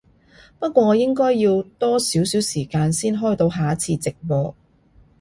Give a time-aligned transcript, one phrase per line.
[0.57, 4.55] 不過我應該要多少少時間先開到下一次直播